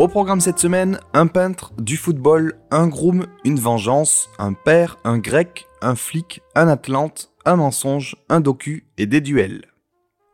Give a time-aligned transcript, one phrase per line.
[0.00, 5.18] Au programme cette semaine, un peintre, du football, un groom, une vengeance, un père, un
[5.18, 9.66] grec, un flic, un atlante, un mensonge, un docu et des duels.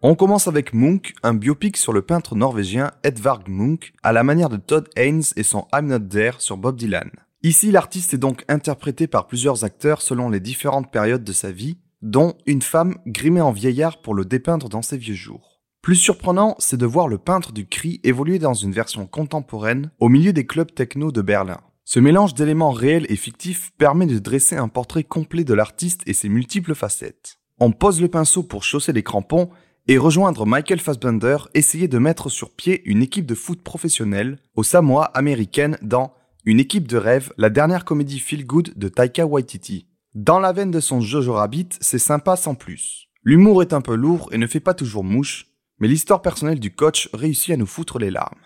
[0.00, 4.48] On commence avec Munch, un biopic sur le peintre norvégien Edvard Munch, à la manière
[4.48, 7.10] de Todd Haynes et son I'm Not There sur Bob Dylan.
[7.42, 11.78] Ici, l'artiste est donc interprété par plusieurs acteurs selon les différentes périodes de sa vie,
[12.00, 15.47] dont une femme grimée en vieillard pour le dépeindre dans ses vieux jours.
[15.82, 20.08] Plus surprenant, c'est de voir le peintre du cri évoluer dans une version contemporaine au
[20.08, 21.60] milieu des clubs techno de Berlin.
[21.84, 26.12] Ce mélange d'éléments réels et fictifs permet de dresser un portrait complet de l'artiste et
[26.12, 27.38] ses multiples facettes.
[27.58, 29.48] On pose le pinceau pour chausser les crampons
[29.86, 34.62] et rejoindre Michael Fassbender essayer de mettre sur pied une équipe de foot professionnelle au
[34.62, 36.12] Samoa américaine dans
[36.44, 39.86] Une équipe de rêve, la dernière comédie feel good de Taika Waititi.
[40.14, 43.08] Dans la veine de son Jojo Rabbit, c'est sympa sans plus.
[43.22, 45.46] L'humour est un peu lourd et ne fait pas toujours mouche,
[45.78, 48.40] mais l'histoire personnelle du coach réussit à nous foutre les larmes.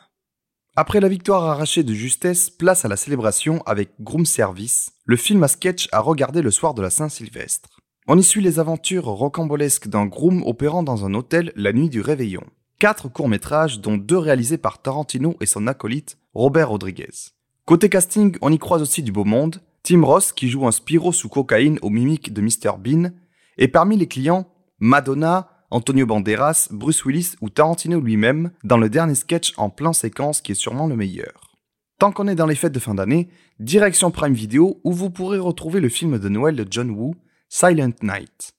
[0.75, 5.43] Après la victoire arrachée de justesse, place à la célébration avec Groom Service, le film
[5.43, 7.81] à sketch à regarder le soir de la Saint-Sylvestre.
[8.09, 12.01] On y suit les aventures rocambolesques d'un groom opérant dans un hôtel la nuit du
[12.01, 12.43] réveillon.
[12.79, 17.31] Quatre courts-métrages, dont deux réalisés par Tarantino et son acolyte Robert Rodriguez.
[17.65, 21.13] Côté casting, on y croise aussi du beau monde, Tim Ross qui joue un Spiro
[21.13, 23.11] sous cocaïne au mimique de Mr Bean,
[23.59, 24.49] et parmi les clients,
[24.81, 30.43] Madonna, Antonio Banderas, Bruce Willis ou Tarantino lui-même dans le dernier sketch en plan séquence
[30.43, 31.57] qui est sûrement le meilleur.
[31.99, 35.39] Tant qu'on est dans les fêtes de fin d'année, direction Prime Video où vous pourrez
[35.39, 37.15] retrouver le film de Noël de John Woo,
[37.49, 38.53] Silent Night.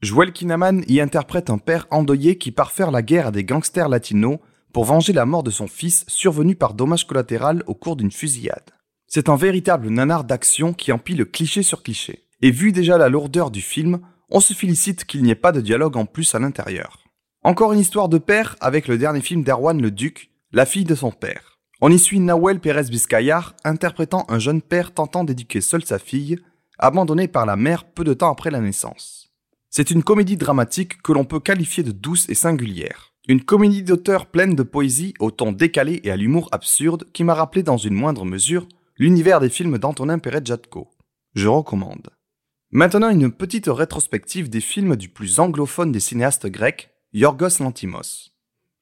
[0.00, 3.88] Joel Kinnaman y interprète un père endeuillé qui part faire la guerre à des gangsters
[3.88, 4.38] latinos
[4.72, 8.70] pour venger la mort de son fils survenu par dommage collatéral au cours d'une fusillade.
[9.08, 12.28] C'est un véritable nanar d'action qui empile cliché sur cliché.
[12.42, 15.60] Et vu déjà la lourdeur du film, on se félicite qu'il n'y ait pas de
[15.60, 17.04] dialogue en plus à l'intérieur.
[17.42, 20.94] Encore une histoire de père avec le dernier film d'Erwan le Duc, La fille de
[20.94, 21.58] son père.
[21.80, 26.38] On y suit Nahuel Pérez Vizcayar interprétant un jeune père tentant d'éduquer seule sa fille,
[26.78, 29.30] abandonnée par la mère peu de temps après la naissance.
[29.70, 33.14] C'est une comédie dramatique que l'on peut qualifier de douce et singulière.
[33.28, 37.34] Une comédie d'auteur pleine de poésie au ton décalé et à l'humour absurde qui m'a
[37.34, 38.66] rappelé dans une moindre mesure
[38.96, 40.90] l'univers des films d'Antonin Pérez Jatko.
[41.34, 42.10] Je recommande.
[42.72, 48.30] Maintenant une petite rétrospective des films du plus anglophone des cinéastes grecs, Yorgos Lantimos.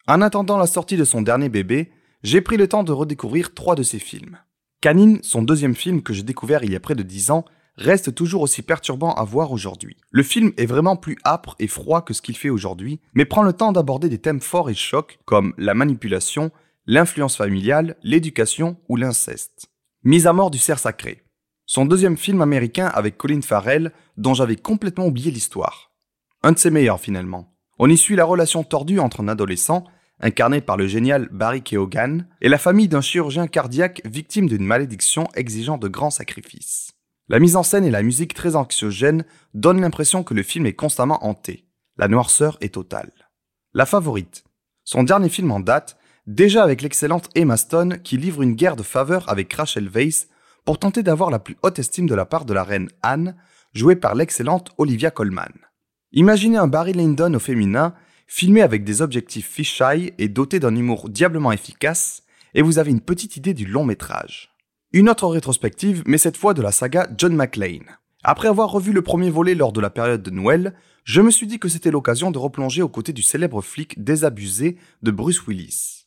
[0.07, 1.91] En attendant la sortie de son dernier bébé,
[2.23, 4.37] j'ai pris le temps de redécouvrir trois de ses films.
[4.83, 7.47] Canine, son deuxième film que j'ai découvert il y a près de dix ans,
[7.77, 9.97] reste toujours aussi perturbant à voir aujourd'hui.
[10.11, 13.43] Le film est vraiment plus âpre et froid que ce qu'il fait aujourd'hui, mais prend
[13.43, 16.51] le temps d'aborder des thèmes forts et chocs comme la manipulation,
[16.87, 19.71] l'influence familiale, l'éducation ou l'inceste.
[20.05, 21.23] Mise à mort du cerf sacré.
[21.71, 25.93] Son deuxième film américain avec Colin Farrell, dont j'avais complètement oublié l'histoire.
[26.43, 27.53] Un de ses meilleurs finalement.
[27.79, 29.85] On y suit la relation tordue entre un adolescent,
[30.19, 35.29] incarné par le génial Barry Keoghan, et la famille d'un chirurgien cardiaque victime d'une malédiction
[35.35, 36.93] exigeant de grands sacrifices.
[37.29, 40.73] La mise en scène et la musique très anxiogène donnent l'impression que le film est
[40.73, 41.67] constamment hanté.
[41.99, 43.13] La noirceur est totale.
[43.75, 44.43] La favorite.
[44.85, 48.83] Son dernier film en date, déjà avec l'excellente Emma Stone qui livre une guerre de
[48.83, 50.29] faveur avec Rachel Weisz
[50.69, 53.37] pour tenter d'avoir la plus haute estime de la part de la reine Anne,
[53.73, 55.55] jouée par l'excellente Olivia Colman.
[56.13, 57.95] Imaginez un Barry Lyndon au féminin,
[58.27, 63.01] filmé avec des objectifs fisheye et doté d'un humour diablement efficace, et vous avez une
[63.01, 64.51] petite idée du long métrage.
[64.93, 67.97] Une autre rétrospective, mais cette fois de la saga John McClane.
[68.23, 71.47] Après avoir revu le premier volet lors de la période de Noël, je me suis
[71.47, 76.05] dit que c'était l'occasion de replonger aux côtés du célèbre flic désabusé de Bruce Willis.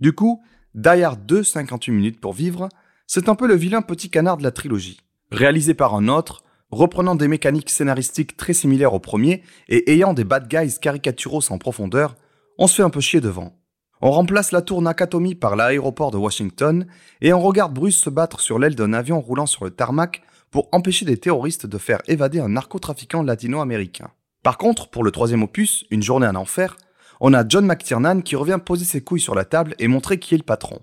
[0.00, 0.42] Du coup,
[0.74, 2.68] Die Hard 2, 58 minutes pour vivre,
[3.12, 5.00] c'est un peu le vilain petit canard de la trilogie.
[5.32, 10.22] Réalisé par un autre, reprenant des mécaniques scénaristiques très similaires au premier et ayant des
[10.22, 12.14] bad guys caricaturaux sans profondeur,
[12.56, 13.58] on se fait un peu chier devant.
[14.00, 16.86] On remplace la tour Nakatomi par l'aéroport de Washington
[17.20, 20.22] et on regarde Bruce se battre sur l'aile d'un avion roulant sur le tarmac
[20.52, 24.12] pour empêcher des terroristes de faire évader un narcotrafiquant latino-américain.
[24.44, 26.76] Par contre, pour le troisième opus, Une journée en enfer,
[27.18, 30.36] on a John McTiernan qui revient poser ses couilles sur la table et montrer qui
[30.36, 30.78] est le patron.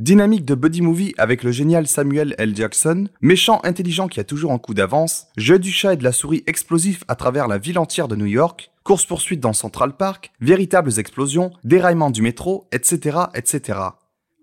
[0.00, 2.56] Dynamique de buddy movie avec le génial Samuel L.
[2.56, 6.10] Jackson, méchant intelligent qui a toujours un coup d'avance, jeu du chat et de la
[6.10, 10.98] souris explosifs à travers la ville entière de New York, course-poursuite dans Central Park, véritables
[10.98, 13.78] explosions, déraillement du métro, etc., etc.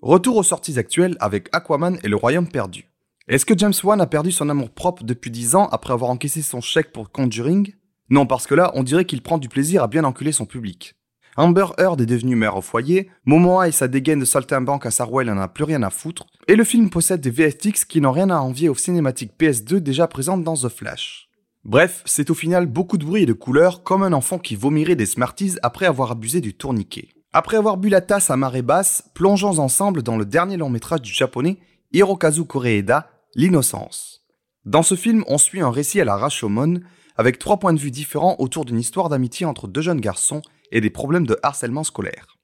[0.01, 2.87] Retour aux sorties actuelles avec Aquaman et le Royaume perdu.
[3.27, 6.41] Est-ce que James Wan a perdu son amour propre depuis 10 ans après avoir encaissé
[6.41, 7.73] son chèque pour Conjuring?
[8.09, 10.95] Non, parce que là, on dirait qu'il prend du plaisir à bien enculer son public.
[11.37, 15.27] Amber Heard est devenue mère au foyer, Momoa et sa dégaine de saltimbanque à Sarwell
[15.27, 18.29] n'en a plus rien à foutre, et le film possède des VFX qui n'ont rien
[18.29, 21.29] à envier aux cinématiques PS2 déjà présentes dans The Flash.
[21.63, 24.95] Bref, c'est au final beaucoup de bruit et de couleurs comme un enfant qui vomirait
[24.95, 27.09] des Smarties après avoir abusé du tourniquet.
[27.33, 31.01] Après avoir bu la tasse à marée basse, plongeons ensemble dans le dernier long métrage
[31.01, 31.57] du japonais
[31.93, 34.25] Hirokazu Koreeda, L'innocence.
[34.65, 36.81] Dans ce film, on suit un récit à la Rashomon,
[37.15, 40.41] avec trois points de vue différents autour d'une histoire d'amitié entre deux jeunes garçons
[40.71, 42.37] et des problèmes de harcèlement scolaire.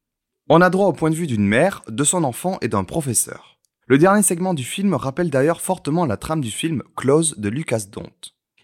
[0.49, 3.57] On a droit au point de vue d'une mère, de son enfant et d'un professeur.
[3.85, 7.85] Le dernier segment du film rappelle d'ailleurs fortement la trame du film Close de Lucas
[7.91, 8.11] Dont.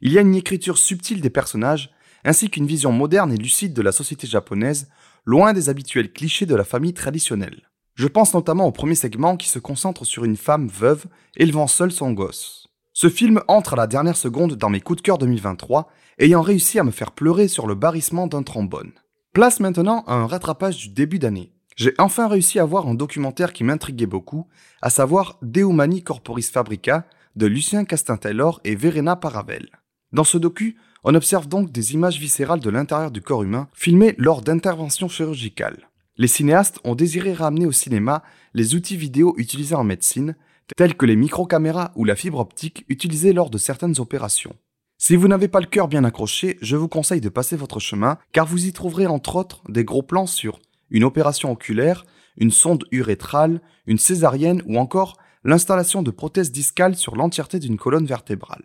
[0.01, 1.91] Il y a une écriture subtile des personnages,
[2.25, 4.89] ainsi qu'une vision moderne et lucide de la société japonaise,
[5.25, 7.69] loin des habituels clichés de la famille traditionnelle.
[7.95, 11.05] Je pense notamment au premier segment qui se concentre sur une femme veuve
[11.37, 12.67] élevant seule son gosse.
[12.91, 15.89] Ce film entre à la dernière seconde dans mes coups de cœur 2023,
[16.19, 18.91] ayant réussi à me faire pleurer sur le barrissement d'un trombone.
[19.33, 21.51] Place maintenant à un rattrapage du début d'année.
[21.75, 24.47] J'ai enfin réussi à voir un documentaire qui m'intriguait beaucoup,
[24.83, 29.69] à savoir Deumani Corporis Fabrica de Lucien Castin-Taylor et Verena Paravel.
[30.11, 34.13] Dans ce docu, on observe donc des images viscérales de l'intérieur du corps humain filmées
[34.19, 35.89] lors d'interventions chirurgicales.
[36.17, 38.21] Les cinéastes ont désiré ramener au cinéma
[38.53, 40.35] les outils vidéo utilisés en médecine,
[40.77, 44.55] tels que les microcaméras ou la fibre optique utilisée lors de certaines opérations.
[45.05, 48.17] Si vous n'avez pas le cœur bien accroché, je vous conseille de passer votre chemin,
[48.31, 50.61] car vous y trouverez entre autres des gros plans sur
[50.91, 52.05] une opération oculaire,
[52.37, 58.05] une sonde urétrale, une césarienne ou encore l'installation de prothèses discales sur l'entièreté d'une colonne
[58.05, 58.63] vertébrale.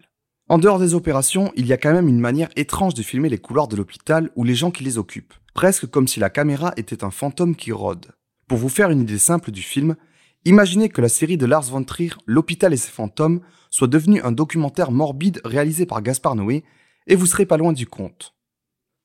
[0.49, 3.39] En dehors des opérations, il y a quand même une manière étrange de filmer les
[3.39, 7.03] couloirs de l'hôpital ou les gens qui les occupent, presque comme si la caméra était
[7.03, 8.13] un fantôme qui rôde.
[8.47, 9.97] Pour vous faire une idée simple du film,
[10.45, 13.41] imaginez que la série de Lars von Trier, L'hôpital et ses fantômes,
[13.71, 16.65] soit devenu un documentaire morbide réalisé par Gaspard Noé,
[17.07, 18.35] et vous serez pas loin du compte.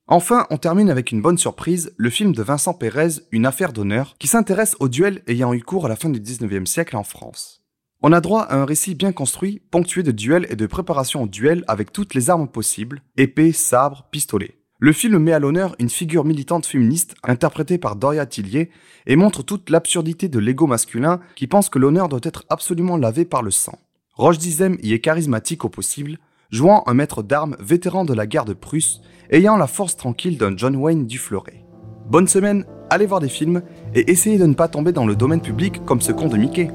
[0.08, 4.16] Enfin, on termine avec une bonne surprise, le film de Vincent Pérez, Une affaire d'honneur,
[4.20, 7.64] qui s'intéresse aux duels ayant eu cours à la fin du 19e siècle en France.
[8.02, 11.28] On a droit à un récit bien construit, ponctué de duels et de préparation au
[11.28, 14.63] duel avec toutes les armes possibles, épée, sabre, pistolet.
[14.84, 18.70] Le film met à l'honneur une figure militante féministe interprétée par Doria Tillier
[19.08, 23.24] et montre toute l'absurdité de l'ego masculin qui pense que l'honneur doit être absolument lavé
[23.24, 23.80] par le sang.
[24.16, 26.18] Roche Dizem y est charismatique au possible,
[26.52, 29.00] jouant un maître d'armes vétéran de la guerre de Prusse,
[29.32, 31.64] ayant la force tranquille d'un John Wayne du Fleuret.
[32.10, 33.62] Bonne semaine, allez voir des films
[33.96, 36.70] et essayez de ne pas tomber dans le domaine public comme ce con de Mickey.